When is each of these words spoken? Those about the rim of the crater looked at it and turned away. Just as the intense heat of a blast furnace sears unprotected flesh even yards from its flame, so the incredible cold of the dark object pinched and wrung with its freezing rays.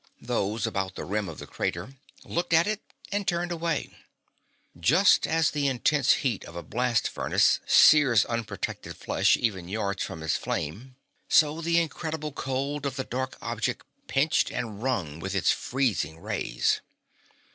Those 0.23 0.65
about 0.65 0.95
the 0.95 1.05
rim 1.05 1.29
of 1.29 1.37
the 1.37 1.45
crater 1.45 1.93
looked 2.23 2.53
at 2.53 2.65
it 2.65 2.81
and 3.11 3.27
turned 3.27 3.51
away. 3.51 3.91
Just 4.79 5.27
as 5.27 5.51
the 5.51 5.67
intense 5.67 6.11
heat 6.25 6.43
of 6.45 6.55
a 6.55 6.63
blast 6.63 7.07
furnace 7.07 7.59
sears 7.67 8.25
unprotected 8.25 8.97
flesh 8.97 9.37
even 9.37 9.69
yards 9.69 10.01
from 10.01 10.23
its 10.23 10.37
flame, 10.37 10.95
so 11.29 11.61
the 11.61 11.77
incredible 11.79 12.31
cold 12.31 12.87
of 12.87 12.95
the 12.95 13.03
dark 13.03 13.37
object 13.43 13.85
pinched 14.07 14.49
and 14.49 14.81
wrung 14.81 15.19
with 15.19 15.35
its 15.35 15.51
freezing 15.51 16.17
rays. 16.19 16.81